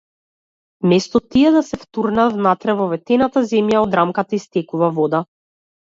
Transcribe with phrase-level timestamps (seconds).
[0.93, 5.21] Место тие да се втурнат внатре во ветената земја, од рамката истекува вода.